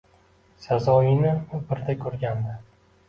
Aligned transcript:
Sazoyini 0.67 1.33
u 1.59 1.63
birda 1.69 1.97
ko‘rgandi. 2.07 2.57